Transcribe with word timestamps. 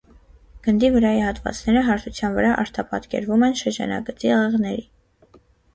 Գնդի 0.67 0.89
վրայի 0.95 1.21
հատվածները 1.25 1.83
հարթության 1.89 2.35
վրա 2.39 2.57
արտապատկերվում 2.65 3.47
են 3.51 3.57
շրջանագծի 3.63 4.37
աղեղների։ 4.41 4.85